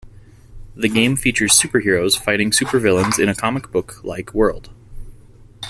The 0.75 0.89
game 0.89 1.15
features 1.15 1.51
superheroes 1.51 2.17
fighting 2.17 2.49
supervillains 2.49 3.19
in 3.21 3.29
a 3.29 3.35
comic 3.35 3.71
book-like 3.71 4.33
world. 4.33 4.71